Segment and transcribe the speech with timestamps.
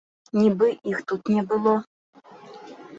[0.39, 1.75] Нібы іх тут не было.